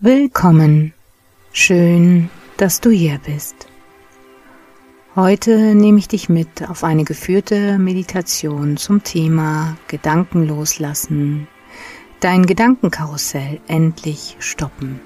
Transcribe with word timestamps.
Willkommen. 0.00 0.94
Schön, 1.52 2.28
dass 2.56 2.80
du 2.80 2.90
hier 2.90 3.20
bist. 3.24 3.68
Heute 5.14 5.76
nehme 5.76 5.98
ich 5.98 6.08
dich 6.08 6.28
mit 6.28 6.68
auf 6.68 6.82
eine 6.82 7.04
geführte 7.04 7.78
Meditation 7.78 8.78
zum 8.78 9.04
Thema 9.04 9.76
Gedanken 9.86 10.48
loslassen, 10.48 11.46
dein 12.18 12.46
Gedankenkarussell 12.46 13.60
endlich 13.68 14.36
stoppen. 14.40 14.98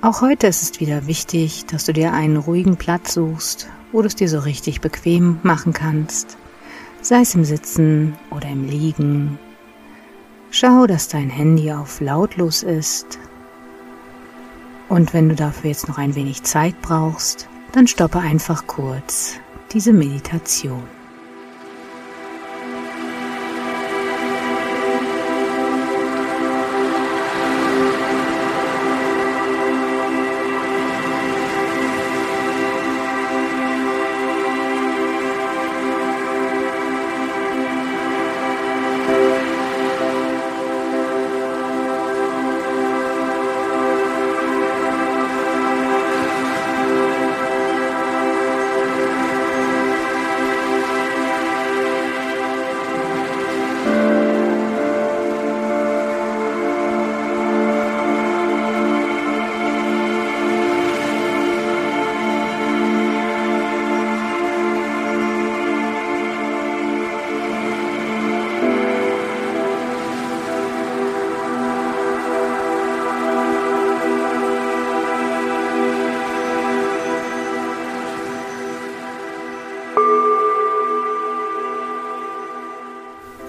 Auch 0.00 0.20
heute 0.20 0.48
ist 0.48 0.62
es 0.62 0.80
wieder 0.80 1.06
wichtig, 1.06 1.66
dass 1.66 1.84
du 1.84 1.92
dir 1.92 2.12
einen 2.12 2.38
ruhigen 2.38 2.76
Platz 2.76 3.14
suchst, 3.14 3.68
wo 3.92 4.02
du 4.02 4.08
es 4.08 4.16
dir 4.16 4.28
so 4.28 4.40
richtig 4.40 4.80
bequem 4.80 5.38
machen 5.44 5.72
kannst, 5.72 6.36
sei 7.00 7.20
es 7.20 7.34
im 7.34 7.44
Sitzen 7.44 8.16
oder 8.30 8.48
im 8.48 8.64
Liegen. 8.64 9.38
Schau, 10.50 10.86
dass 10.86 11.08
dein 11.08 11.30
Handy 11.30 11.72
auf 11.72 12.00
lautlos 12.00 12.62
ist. 12.62 13.18
Und 14.88 15.12
wenn 15.12 15.28
du 15.28 15.34
dafür 15.34 15.70
jetzt 15.70 15.88
noch 15.88 15.98
ein 15.98 16.14
wenig 16.14 16.42
Zeit 16.42 16.80
brauchst, 16.80 17.48
dann 17.72 17.86
stoppe 17.86 18.18
einfach 18.18 18.66
kurz 18.66 19.34
diese 19.72 19.92
Meditation. 19.92 20.97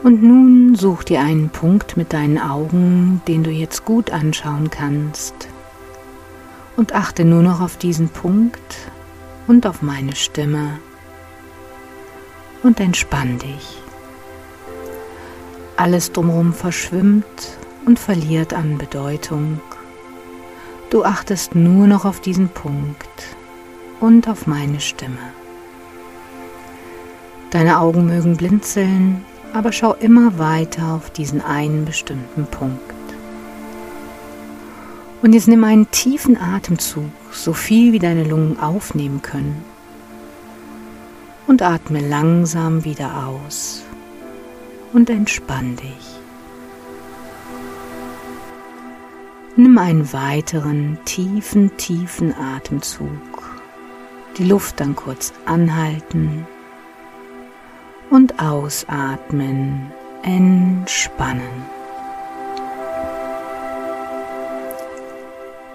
Und 0.09 0.23
nun 0.23 0.73
such 0.73 1.03
dir 1.03 1.21
einen 1.21 1.52
Punkt 1.52 1.95
mit 1.95 2.13
deinen 2.13 2.39
Augen, 2.39 3.21
den 3.27 3.43
du 3.43 3.52
jetzt 3.52 3.85
gut 3.85 4.09
anschauen 4.09 4.71
kannst. 4.71 5.35
Und 6.75 6.95
achte 6.95 7.23
nur 7.25 7.43
noch 7.43 7.61
auf 7.61 7.77
diesen 7.77 8.09
Punkt 8.09 8.89
und 9.45 9.67
auf 9.67 9.83
meine 9.83 10.15
Stimme. 10.15 10.80
Und 12.63 12.80
entspann 12.80 13.37
dich. 13.37 13.83
Alles 15.77 16.11
drumherum 16.11 16.53
verschwimmt 16.53 17.59
und 17.86 17.99
verliert 17.99 18.55
an 18.55 18.80
Bedeutung. 18.80 19.61
Du 20.89 21.03
achtest 21.03 21.53
nur 21.53 21.86
noch 21.86 22.05
auf 22.05 22.19
diesen 22.19 22.49
Punkt 22.49 23.36
und 23.99 24.27
auf 24.27 24.48
meine 24.48 24.80
Stimme. 24.80 25.33
Deine 27.52 27.80
Augen 27.80 28.08
mögen 28.08 28.37
blinzeln 28.37 29.23
aber 29.54 29.71
schau 29.71 29.93
immer 29.93 30.37
weiter 30.37 30.93
auf 30.93 31.10
diesen 31.10 31.42
einen 31.42 31.86
bestimmten 31.86 32.45
Punkt. 32.45 32.93
Und 35.21 35.33
jetzt 35.33 35.48
nimm 35.48 35.64
einen 35.64 35.89
tiefen 35.92 36.37
Atemzug, 36.37 37.11
so 37.32 37.54
viel 37.54 37.92
wie 37.92 37.99
deine 37.99 38.23
Lungen 38.23 38.60
aufnehmen 38.60 39.21
können. 39.21 39.64
Und 41.48 41.61
atme 41.61 41.99
langsam 41.99 42.86
wieder 42.86 43.27
aus 43.27 43.83
und 44.93 45.10
entspann 45.10 45.76
dich. 45.76 46.20
Nimm 49.55 49.77
einen 49.77 50.14
weiteren 50.14 50.99
tiefen, 51.04 51.76
tiefen 51.76 52.33
Atemzug. 52.33 53.10
Die 54.37 54.45
Luft 54.45 54.80
dann 54.80 54.95
kurz 54.95 55.33
anhalten 55.45 56.45
und 58.09 58.39
ausatmen, 58.39 59.92
entspannen. 60.23 61.65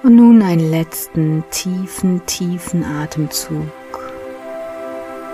Und 0.02 0.16
nun 0.16 0.42
einen 0.42 0.70
letzten 0.70 1.44
tiefen, 1.50 2.24
tiefen 2.26 2.84
Atemzug. 2.84 3.70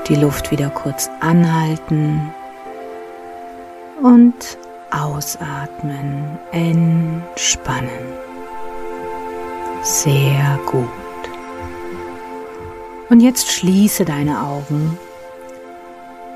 Die 0.08 0.14
Luft 0.14 0.50
wieder 0.50 0.70
kurz 0.70 1.08
anhalten 1.20 2.32
und 4.02 4.58
ausatmen, 4.90 6.38
entspannen. 6.52 7.90
Sehr 9.82 10.58
gut. 10.66 10.88
Und 13.08 13.20
jetzt 13.20 13.50
schließe 13.50 14.04
deine 14.04 14.40
Augen 14.42 14.98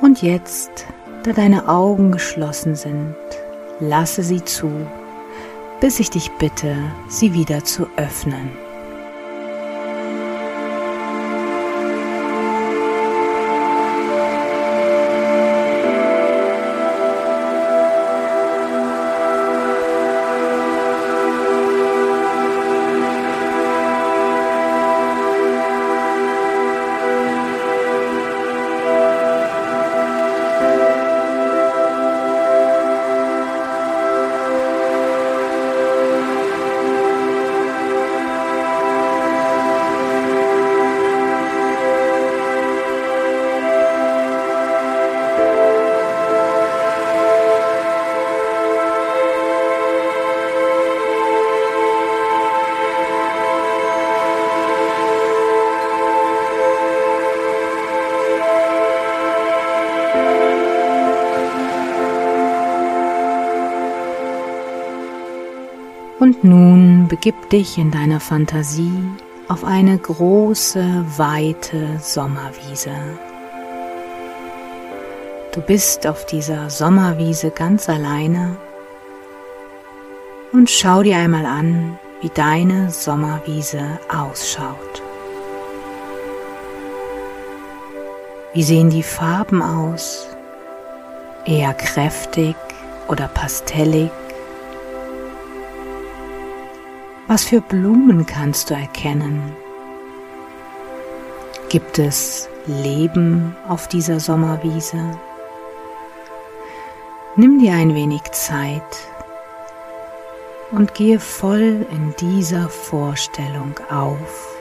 und 0.05 0.21
jetzt, 0.21 0.87
da 1.23 1.33
deine 1.33 1.67
Augen 1.67 2.13
geschlossen 2.13 2.75
sind, 2.75 3.17
lasse 3.81 4.23
sie 4.23 4.45
zu, 4.45 4.71
bis 5.81 5.99
ich 5.99 6.11
dich 6.11 6.31
bitte, 6.33 6.77
sie 7.09 7.33
wieder 7.33 7.65
zu 7.65 7.87
öffnen. 7.97 8.51
Begib 67.25 67.49
dich 67.49 67.79
in 67.79 67.91
deiner 67.91 68.21
Fantasie 68.21 68.93
auf 69.49 69.65
eine 69.65 69.97
große, 69.97 71.07
weite 71.17 71.99
Sommerwiese. 71.99 72.91
Du 75.55 75.63
bist 75.63 76.07
auf 76.07 76.27
dieser 76.27 76.69
Sommerwiese 76.69 77.51
ganz 77.51 77.89
alleine 77.89 78.59
und 80.53 80.69
schau 80.69 81.03
dir 81.03 81.17
einmal 81.17 81.47
an, 81.47 81.99
wie 82.21 82.29
deine 82.29 82.91
Sommerwiese 82.91 83.99
ausschaut. 84.15 85.03
Wie 88.53 88.63
sehen 88.63 88.91
die 88.91 89.03
Farben 89.03 89.63
aus? 89.63 90.29
Eher 91.47 91.73
kräftig 91.73 92.57
oder 93.09 93.29
pastellig? 93.29 94.11
Was 97.35 97.47
für 97.47 97.61
Blumen 97.61 98.27
kannst 98.27 98.71
du 98.71 98.75
erkennen? 98.75 99.57
Gibt 101.69 101.99
es 101.99 102.49
Leben 102.69 103.57
auf 103.67 103.89
dieser 103.89 104.21
Sommerwiese? 104.21 105.19
Nimm 107.35 107.59
dir 107.59 107.73
ein 107.73 107.93
wenig 107.97 108.23
Zeit 108.31 108.85
und 110.71 110.95
gehe 110.95 111.19
voll 111.19 111.85
in 111.91 112.15
dieser 112.21 112.69
Vorstellung 112.69 113.81
auf 113.91 114.57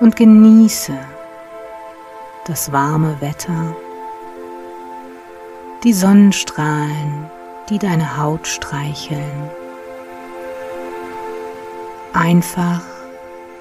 und 0.00 0.14
genieße 0.14 0.92
das 2.46 2.70
warme 2.70 3.18
Wetter, 3.22 3.74
die 5.84 5.94
Sonnenstrahlen, 5.94 7.30
die 7.70 7.78
deine 7.78 8.18
Haut 8.18 8.46
streicheln. 8.46 9.50
Einfach 12.18 12.80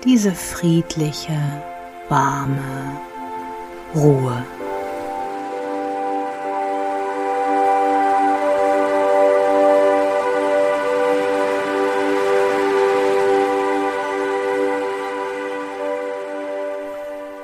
diese 0.06 0.32
friedliche, 0.32 1.38
warme 2.08 2.62
Ruhe. 3.94 4.46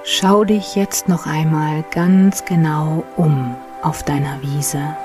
Schau 0.06 0.46
dich 0.46 0.76
jetzt 0.76 1.10
noch 1.10 1.26
einmal 1.26 1.84
ganz 1.92 2.46
genau 2.46 3.04
um 3.18 3.58
auf 3.82 4.04
deiner 4.04 4.42
Wiese. 4.42 4.96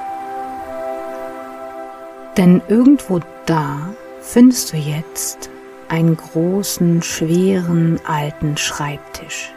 Denn 2.37 2.63
irgendwo 2.69 3.21
da 3.47 3.89
findest 4.21 4.73
du 4.73 4.77
jetzt 4.77 5.51
einen 5.89 6.17
großen, 6.17 7.03
schweren, 7.03 8.01
alten 8.07 8.57
Schreibtisch 8.57 9.53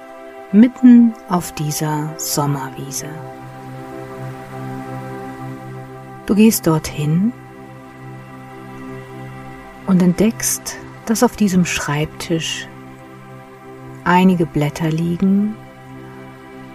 mitten 0.52 1.14
auf 1.30 1.54
dieser 1.54 2.14
Sommerwiese. 2.18 3.08
Du 6.26 6.36
gehst 6.36 6.68
dorthin 6.68 7.34
und 9.88 10.02
entdeckst, 10.02 10.78
dass 11.08 11.24
auf 11.24 11.36
diesem 11.36 11.66
Schreibtisch 11.66 12.68
einige 14.04 14.46
Blätter 14.46 14.90
liegen 14.90 15.56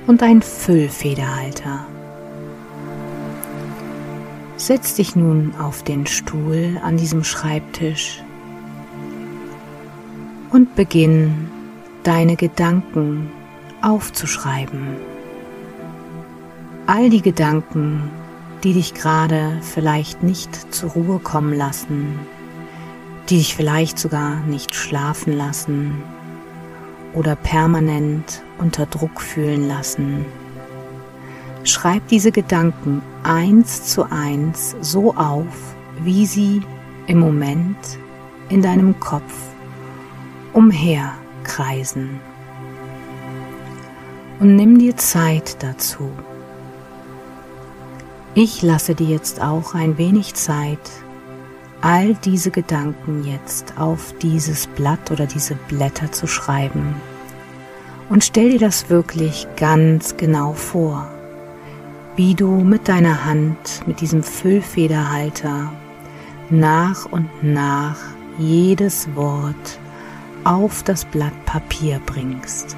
und 0.08 0.24
ein 0.24 0.42
Füllfederhalter. 0.42 1.86
Setz 4.56 4.94
dich 4.94 5.14
nun 5.14 5.54
auf 5.60 5.84
den 5.84 6.06
Stuhl 6.06 6.80
an 6.82 6.96
diesem 6.96 7.22
Schreibtisch 7.22 8.23
und 10.50 10.75
beginn 10.75 11.49
deine 12.02 12.37
Gedanken 12.37 13.31
aufzuschreiben. 13.82 14.96
All 16.87 17.11
die 17.11 17.23
Gedanken, 17.23 18.11
die 18.62 18.73
dich 18.75 18.94
gerade 18.94 19.58
vielleicht 19.62 20.23
nicht 20.23 20.75
zur 20.75 20.91
Ruhe 20.91 21.19
kommen 21.19 21.55
lassen, 21.55 22.19
die 23.29 23.38
dich 23.38 23.55
vielleicht 23.55 23.99
sogar 23.99 24.41
nicht 24.41 24.75
schlafen 24.75 25.37
lassen 25.37 26.02
oder 27.14 27.37
permanent 27.37 28.43
unter 28.58 28.87
Druck 28.87 29.20
fühlen 29.20 29.69
lassen. 29.69 30.25
Schreib 31.64 32.06
diese 32.08 32.32
Gedanken 32.32 33.00
eins 33.23 33.85
zu 33.85 34.11
eins 34.11 34.76
so 34.82 35.14
auf, 35.14 35.75
wie 36.02 36.26
sie 36.26 36.61
im 37.06 37.19
Moment 37.19 37.79
in 38.50 38.61
deinem 38.61 38.99
Kopf 39.00 39.53
umherkreisen. 40.54 42.20
Und 44.40 44.56
nimm 44.56 44.78
dir 44.78 44.96
Zeit 44.96 45.62
dazu. 45.62 46.10
Ich 48.34 48.62
lasse 48.62 48.94
dir 48.94 49.06
jetzt 49.06 49.40
auch 49.40 49.74
ein 49.74 49.98
wenig 49.98 50.34
Zeit, 50.34 50.90
all 51.82 52.14
diese 52.14 52.50
Gedanken 52.50 53.24
jetzt 53.24 53.78
auf 53.78 54.14
dieses 54.22 54.66
Blatt 54.66 55.10
oder 55.10 55.26
diese 55.26 55.54
Blätter 55.68 56.10
zu 56.10 56.26
schreiben. 56.26 56.96
Und 58.08 58.24
stell 58.24 58.50
dir 58.50 58.58
das 58.58 58.90
wirklich 58.90 59.46
ganz 59.56 60.16
genau 60.16 60.52
vor, 60.52 61.08
wie 62.16 62.34
du 62.34 62.48
mit 62.48 62.88
deiner 62.88 63.24
Hand, 63.24 63.86
mit 63.86 64.00
diesem 64.00 64.22
Füllfederhalter 64.22 65.72
nach 66.50 67.06
und 67.06 67.28
nach 67.42 67.96
jedes 68.38 69.14
Wort 69.14 69.78
auf 70.44 70.82
das 70.82 71.05
Blatt 71.05 71.32
Papier 71.46 72.00
bringst. 72.06 72.76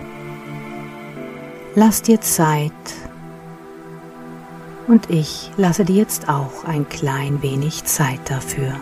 Lass 1.74 2.02
dir 2.02 2.20
Zeit 2.20 2.72
und 4.86 5.10
ich 5.10 5.50
lasse 5.56 5.84
dir 5.84 5.96
jetzt 5.96 6.28
auch 6.28 6.64
ein 6.64 6.88
klein 6.88 7.42
wenig 7.42 7.84
Zeit 7.84 8.20
dafür. 8.30 8.72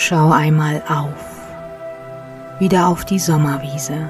Schau 0.00 0.30
einmal 0.30 0.80
auf, 0.88 1.12
wieder 2.60 2.86
auf 2.86 3.04
die 3.04 3.18
Sommerwiese. 3.18 4.08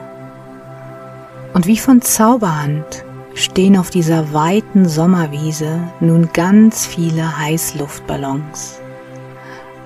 Und 1.54 1.66
wie 1.66 1.78
von 1.78 2.02
Zauberhand 2.02 3.06
stehen 3.32 3.74
auf 3.74 3.88
dieser 3.88 4.34
weiten 4.34 4.86
Sommerwiese 4.86 5.80
nun 6.00 6.28
ganz 6.34 6.84
viele 6.84 7.38
Heißluftballons. 7.38 8.80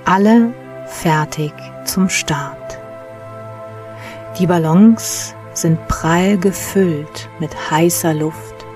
Alle 0.05 0.53
fertig 0.87 1.53
zum 1.85 2.09
Start. 2.09 2.81
Die 4.41 4.49
Ballons 4.49 5.37
sind 5.53 5.87
prall 5.87 6.37
gefüllt 6.37 7.29
mit 7.39 7.71
heißer 7.71 8.13
Luft. 8.13 8.67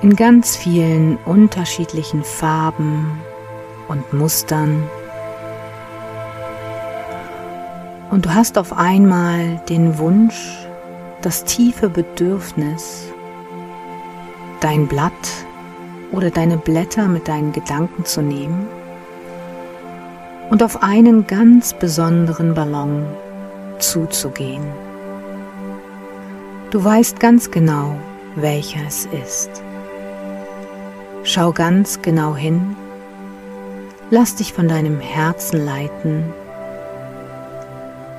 in 0.00 0.14
ganz 0.14 0.56
vielen 0.56 1.16
unterschiedlichen 1.24 2.22
Farben 2.22 3.20
und 3.88 4.12
Mustern. 4.12 4.88
Und 8.10 8.26
du 8.26 8.34
hast 8.34 8.56
auf 8.56 8.72
einmal 8.72 9.60
den 9.68 9.98
Wunsch, 9.98 10.66
das 11.22 11.44
tiefe 11.44 11.88
Bedürfnis, 11.88 13.12
dein 14.60 14.86
Blatt 14.86 15.12
oder 16.12 16.30
deine 16.30 16.56
Blätter 16.56 17.08
mit 17.08 17.26
deinen 17.26 17.52
Gedanken 17.52 18.04
zu 18.04 18.22
nehmen 18.22 18.66
und 20.50 20.62
auf 20.62 20.82
einen 20.82 21.26
ganz 21.26 21.74
besonderen 21.74 22.54
Ballon 22.54 23.06
zuzugehen. 23.78 24.62
Du 26.70 26.82
weißt 26.82 27.18
ganz 27.18 27.50
genau, 27.50 27.96
welcher 28.36 28.80
es 28.86 29.06
ist. 29.06 29.50
Schau 31.24 31.50
ganz 31.50 32.02
genau 32.02 32.36
hin, 32.36 32.76
lass 34.10 34.36
dich 34.36 34.52
von 34.52 34.68
deinem 34.68 35.00
Herzen 35.00 35.64
leiten 35.64 36.32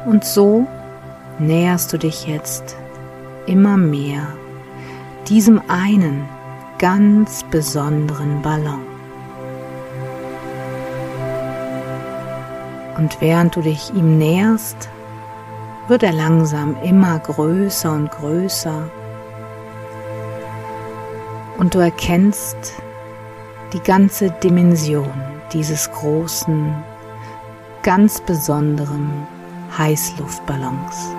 und 0.08 0.24
so 0.24 0.66
näherst 1.38 1.92
du 1.92 1.98
dich 1.98 2.26
jetzt 2.26 2.78
immer 3.46 3.78
mehr 3.78 4.26
diesem 5.28 5.62
einen 5.68 6.28
ganz 6.80 7.44
besonderen 7.52 8.42
Ballon. 8.42 8.82
Und 12.98 13.20
während 13.20 13.56
du 13.56 13.62
dich 13.62 13.94
ihm 13.94 14.18
näherst, 14.18 14.90
wird 15.90 16.04
er 16.04 16.14
langsam 16.14 16.78
immer 16.84 17.20
größer 17.20 17.92
und 17.92 18.10
größer. 18.12 18.90
Und 21.58 21.76
du 21.76 21.80
erkennst 21.80 22.58
die 23.74 23.82
ganze 23.82 24.32
Dimension 24.32 25.12
dieses 25.52 25.92
großen, 25.92 26.74
ganz 27.84 28.22
besonderen 28.22 29.28
Heißluftballons. 29.76 31.18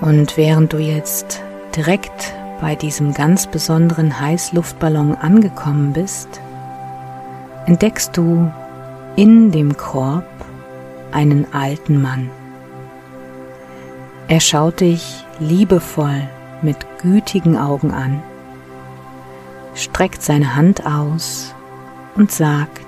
Und 0.00 0.36
während 0.36 0.72
du 0.72 0.78
jetzt 0.78 1.42
direkt 1.74 2.34
bei 2.62 2.76
diesem 2.76 3.12
ganz 3.12 3.48
besonderen 3.48 4.20
Heißluftballon 4.20 5.16
angekommen 5.16 5.92
bist, 5.92 6.40
entdeckst 7.66 8.16
du 8.16 8.50
in 9.16 9.50
dem 9.50 9.76
Korb 9.76 10.24
einen 11.10 11.52
alten 11.52 12.00
Mann. 12.00 12.30
Er 14.28 14.38
schaut 14.38 14.78
dich 14.78 15.24
liebevoll 15.40 16.28
mit 16.62 16.76
gütigen 17.02 17.58
Augen 17.58 17.90
an, 17.90 18.22
streckt 19.74 20.22
seine 20.22 20.54
Hand 20.54 20.86
aus 20.86 21.54
und 22.14 22.30
sagt, 22.30 22.86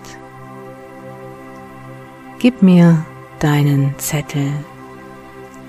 Gib 2.38 2.62
mir 2.62 3.04
deinen 3.40 3.94
Zettel 3.98 4.52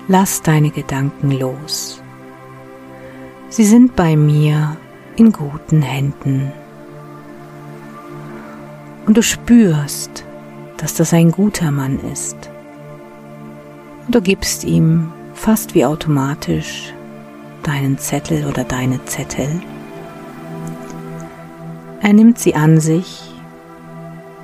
Lass 0.08 0.40
deine 0.40 0.70
Gedanken 0.70 1.32
los. 1.32 2.00
Sie 3.48 3.64
sind 3.64 3.94
bei 3.94 4.16
mir 4.16 4.76
in 5.16 5.32
guten 5.32 5.80
Händen. 5.80 6.52
Und 9.06 9.16
du 9.16 9.22
spürst, 9.22 10.24
dass 10.78 10.94
das 10.94 11.12
ein 11.12 11.30
guter 11.30 11.70
Mann 11.70 12.00
ist. 12.12 12.36
Und 14.06 14.14
du 14.14 14.20
gibst 14.20 14.64
ihm 14.64 15.12
fast 15.34 15.74
wie 15.74 15.84
automatisch 15.84 16.92
deinen 17.62 17.98
Zettel 17.98 18.46
oder 18.46 18.64
deine 18.64 19.04
Zettel. 19.04 19.48
Er 22.00 22.12
nimmt 22.12 22.38
sie 22.38 22.54
an 22.54 22.80
sich 22.80 23.32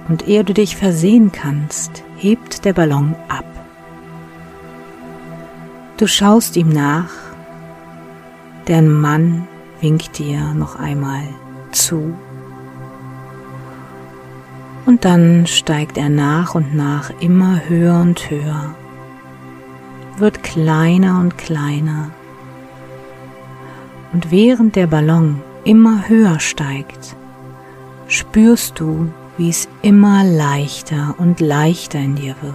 und 0.09 0.29
ehe 0.29 0.45
du 0.45 0.55
dich 0.55 0.77
versehen 0.77 1.33
kannst, 1.33 2.03
hebt 2.17 2.65
der 2.65 2.73
Ballon 2.73 3.15
ab. 3.29 3.45
Du 5.97 6.07
schaust 6.07 6.57
ihm 6.57 6.69
nach, 6.69 7.11
der 8.69 8.83
Mann 8.83 9.47
winkt 9.81 10.19
dir 10.19 10.55
noch 10.55 10.77
einmal 10.77 11.23
zu 11.73 12.15
und 14.85 15.05
dann 15.05 15.47
steigt 15.47 15.97
er 15.97 16.09
nach 16.09 16.55
und 16.55 16.75
nach 16.75 17.11
immer 17.21 17.61
höher 17.69 18.01
und 18.01 18.31
höher, 18.31 18.75
wird 20.19 20.43
kleiner 20.43 21.19
und 21.21 21.39
kleiner 21.39 22.11
und 24.13 24.31
während 24.31 24.77
der 24.77 24.87
Ballon 24.87 25.41
immer 25.65 26.09
höher 26.09 26.39
steigt, 26.41 27.17
spürst 28.09 28.79
du, 28.79 29.11
wie 29.39 29.49
es 29.49 29.69
immer 29.81 30.23
leichter 30.25 31.15
und 31.19 31.41
leichter 31.41 31.99
in 31.99 32.17
dir 32.17 32.35
wird. 32.43 32.55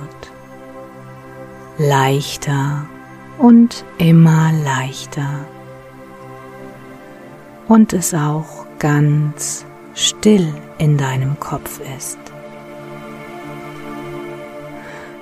Leichter 1.80 2.86
und 3.40 3.86
immer 3.98 4.52
leichter. 4.64 5.48
Und 7.68 7.94
es 7.94 8.14
auch 8.14 8.66
ganz 8.80 9.66
still 9.94 10.54
in 10.78 10.98
deinem 10.98 11.40
Kopf 11.40 11.82
ist. 11.98 12.20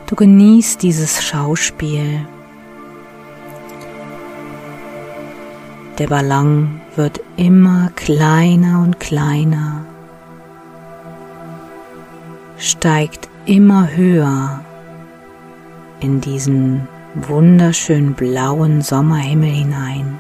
Du 0.08 0.16
genießt 0.16 0.84
dieses 0.84 1.24
Schauspiel. 1.24 2.28
Der 5.98 6.08
Ballon 6.08 6.82
wird 6.96 7.22
immer 7.38 7.90
kleiner 7.96 8.82
und 8.82 9.00
kleiner, 9.00 9.86
steigt 12.58 13.30
immer 13.46 13.96
höher 13.96 14.60
in 16.02 16.22
diesen 16.22 16.88
wunderschönen 17.16 18.14
blauen 18.14 18.82
Sommerhimmel 18.82 19.50
hinein, 19.50 20.20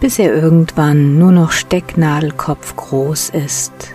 bis 0.00 0.18
er 0.18 0.34
irgendwann 0.34 1.18
nur 1.18 1.32
noch 1.32 1.52
Stecknadelkopf 1.52 2.76
groß 2.76 3.30
ist 3.30 3.94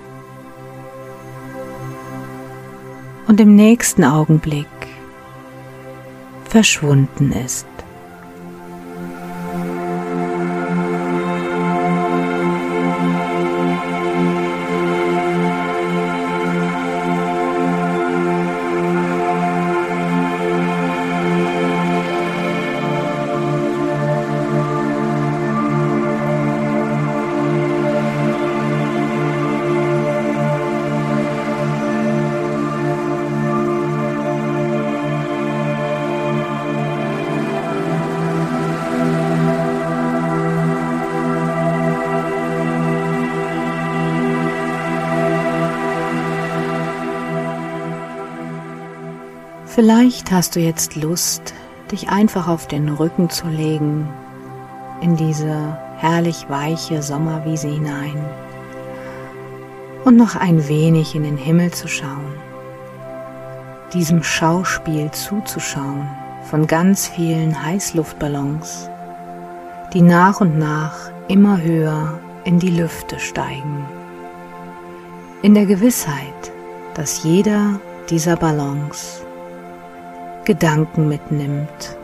und 3.27 3.39
im 3.39 3.55
nächsten 3.55 4.03
Augenblick 4.03 4.67
verschwunden 6.45 7.31
ist. 7.31 7.70
Vielleicht 49.81 50.29
hast 50.31 50.55
du 50.55 50.59
jetzt 50.59 50.95
Lust, 50.95 51.55
dich 51.91 52.09
einfach 52.09 52.47
auf 52.47 52.67
den 52.67 52.87
Rücken 52.87 53.31
zu 53.31 53.47
legen, 53.47 54.07
in 55.01 55.15
diese 55.15 55.75
herrlich 55.97 56.45
weiche 56.49 57.01
Sommerwiese 57.01 57.67
hinein 57.67 58.23
und 60.05 60.17
noch 60.17 60.35
ein 60.35 60.67
wenig 60.67 61.15
in 61.15 61.23
den 61.23 61.35
Himmel 61.35 61.71
zu 61.71 61.87
schauen, 61.87 62.35
diesem 63.91 64.21
Schauspiel 64.21 65.09
zuzuschauen 65.09 66.07
von 66.43 66.67
ganz 66.67 67.07
vielen 67.07 67.65
Heißluftballons, 67.65 68.87
die 69.95 70.03
nach 70.03 70.41
und 70.41 70.59
nach 70.59 71.09
immer 71.27 71.59
höher 71.59 72.19
in 72.43 72.59
die 72.59 72.69
Lüfte 72.69 73.19
steigen, 73.19 73.83
in 75.41 75.55
der 75.55 75.65
Gewissheit, 75.65 76.51
dass 76.93 77.23
jeder 77.23 77.79
dieser 78.11 78.35
Balance 78.35 79.25
Gedanken 80.45 81.07
mitnimmt 81.07 81.97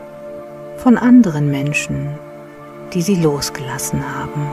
von 0.76 0.96
anderen 0.96 1.50
Menschen, 1.50 2.08
die 2.94 3.02
sie 3.02 3.16
losgelassen 3.16 4.02
haben. 4.16 4.46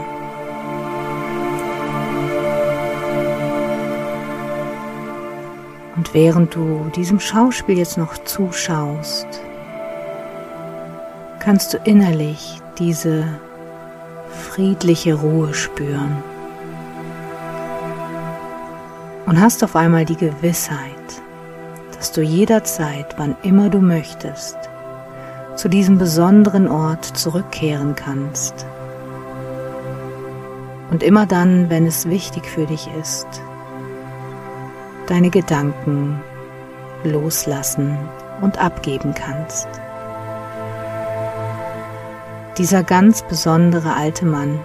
Und 5.96 6.14
während 6.14 6.56
du 6.56 6.92
diesem 6.96 7.20
Schauspiel 7.20 7.78
jetzt 7.78 7.98
noch 7.98 8.18
zuschaust, 8.18 9.28
kannst 11.40 11.74
du 11.74 11.78
innerlich 11.86 12.60
diese 12.80 13.26
friedliche 14.30 15.14
Ruhe 15.14 15.54
spüren 15.54 16.24
und 19.26 19.40
hast 19.40 19.64
auf 19.64 19.76
einmal 19.76 20.06
die 20.06 20.18
Gewissheit, 20.18 20.95
dass 22.06 22.12
du 22.12 22.22
jederzeit, 22.22 23.16
wann 23.18 23.36
immer 23.42 23.72
du 23.72 23.80
möchtest, 23.80 24.56
zu 25.56 25.68
diesem 25.68 25.98
besonderen 25.98 26.68
Ort 26.68 27.04
zurückkehren 27.04 27.96
kannst. 27.96 28.68
Und 30.92 31.02
immer 31.02 31.26
dann, 31.26 31.72
wenn 31.72 31.88
es 31.88 32.08
wichtig 32.08 32.46
für 32.46 32.68
dich 32.68 32.88
ist, 33.02 33.26
deine 35.08 35.32
Gedanken 35.32 36.22
loslassen 37.04 37.98
und 38.40 38.60
abgeben 38.60 39.16
kannst. 39.16 39.68
Dieser 42.60 42.84
ganz 42.84 43.24
besondere 43.24 43.96
alte 43.96 44.28
Mann 44.28 44.60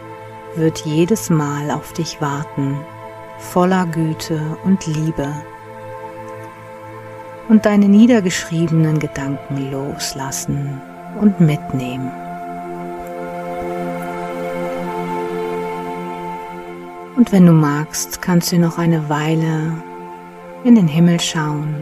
wird 0.56 0.80
jedes 0.80 1.30
Mal 1.30 1.70
auf 1.70 1.94
dich 1.94 2.20
warten, 2.20 2.76
voller 3.38 3.86
Güte 3.86 4.58
und 4.62 4.86
Liebe 4.86 5.32
und 7.50 7.66
deine 7.66 7.88
niedergeschriebenen 7.88 9.00
Gedanken 9.00 9.72
loslassen 9.72 10.80
und 11.20 11.40
mitnehmen. 11.40 12.10
Und 17.16 17.32
wenn 17.32 17.44
du 17.44 17.52
magst, 17.52 18.22
kannst 18.22 18.52
du 18.52 18.58
noch 18.58 18.78
eine 18.78 19.08
Weile 19.08 19.72
in 20.62 20.76
den 20.76 20.86
Himmel 20.86 21.18
schauen, 21.18 21.74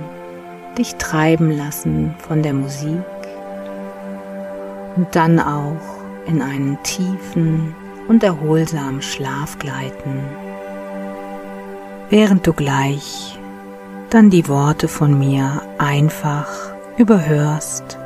dich 0.78 0.94
treiben 0.94 1.50
lassen 1.50 2.14
von 2.26 2.42
der 2.42 2.54
Musik 2.54 3.04
und 4.96 5.14
dann 5.14 5.38
auch 5.38 6.02
in 6.26 6.40
einen 6.40 6.78
tiefen 6.82 7.74
und 8.08 8.24
erholsamen 8.24 9.02
Schlaf 9.02 9.58
gleiten, 9.58 10.22
während 12.08 12.46
du 12.46 12.54
gleich 12.54 13.37
dann 14.10 14.30
die 14.30 14.48
Worte 14.48 14.88
von 14.88 15.18
mir 15.18 15.62
einfach 15.78 16.48
überhörst, 16.96 17.98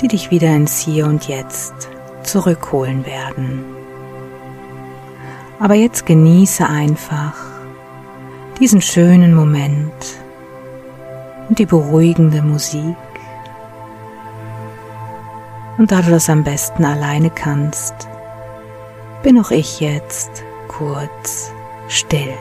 die 0.00 0.08
dich 0.08 0.30
wieder 0.30 0.54
ins 0.54 0.78
Hier 0.78 1.06
und 1.06 1.28
Jetzt 1.28 1.88
zurückholen 2.22 3.04
werden. 3.04 3.64
Aber 5.58 5.74
jetzt 5.74 6.06
genieße 6.06 6.66
einfach 6.66 7.34
diesen 8.58 8.80
schönen 8.80 9.34
Moment 9.34 9.92
und 11.48 11.58
die 11.58 11.66
beruhigende 11.66 12.42
Musik. 12.42 12.96
Und 15.76 15.90
da 15.92 16.02
du 16.02 16.10
das 16.10 16.30
am 16.30 16.44
besten 16.44 16.84
alleine 16.84 17.30
kannst, 17.30 17.94
bin 19.22 19.38
auch 19.38 19.50
ich 19.50 19.80
jetzt 19.80 20.44
kurz 20.68 21.52
still. 21.88 22.34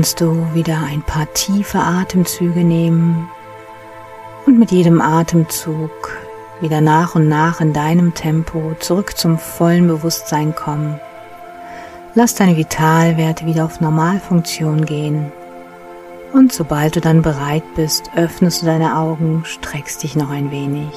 Kannst 0.00 0.22
du 0.22 0.54
wieder 0.54 0.78
ein 0.78 1.02
paar 1.02 1.30
tiefe 1.34 1.78
Atemzüge 1.78 2.64
nehmen 2.64 3.28
und 4.46 4.58
mit 4.58 4.70
jedem 4.70 5.02
Atemzug 5.02 5.90
wieder 6.62 6.80
nach 6.80 7.16
und 7.16 7.28
nach 7.28 7.60
in 7.60 7.74
deinem 7.74 8.14
Tempo 8.14 8.74
zurück 8.80 9.18
zum 9.18 9.36
vollen 9.36 9.86
Bewusstsein 9.88 10.54
kommen. 10.54 10.98
Lass 12.14 12.34
deine 12.34 12.56
Vitalwerte 12.56 13.44
wieder 13.44 13.66
auf 13.66 13.82
Normalfunktion 13.82 14.86
gehen. 14.86 15.30
Und 16.32 16.50
sobald 16.50 16.96
du 16.96 17.02
dann 17.02 17.20
bereit 17.20 17.64
bist, 17.76 18.10
öffnest 18.16 18.62
du 18.62 18.66
deine 18.66 18.96
Augen, 18.96 19.42
streckst 19.44 20.02
dich 20.02 20.16
noch 20.16 20.30
ein 20.30 20.50
wenig 20.50 20.94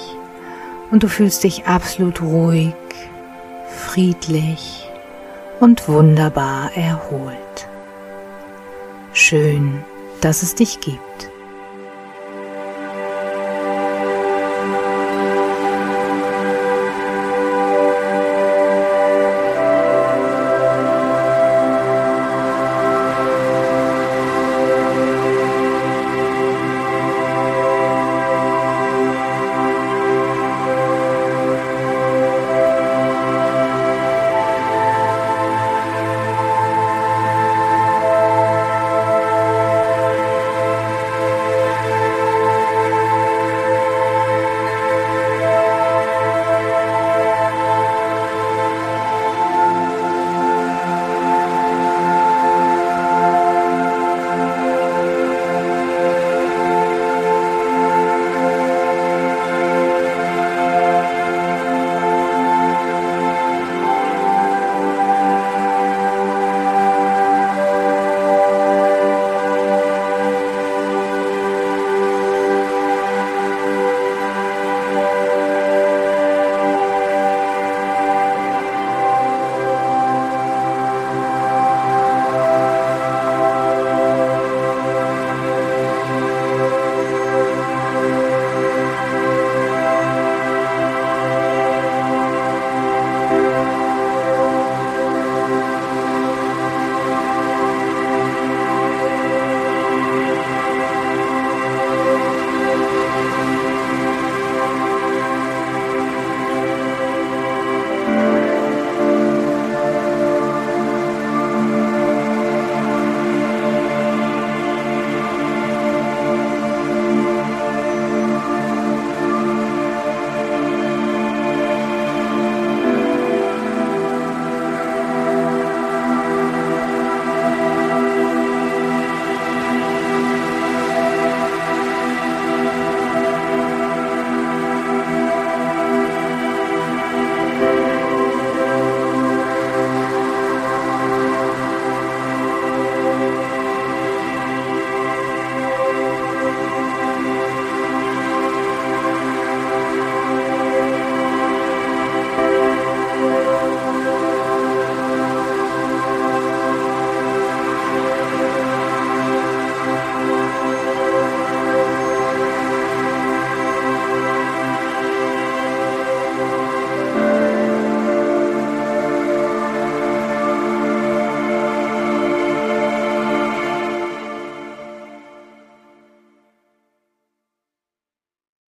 und 0.91 1.03
du 1.03 1.09
fühlst 1.09 1.43
dich 1.43 1.65
absolut 1.65 2.21
ruhig, 2.21 2.73
friedlich 3.67 4.89
und 5.59 5.89
wunderbar 5.89 6.71
erholt. 6.77 7.67
Schön, 9.15 9.85
dass 10.21 10.41
es 10.41 10.55
dich 10.55 10.79
gibt. 10.79 11.29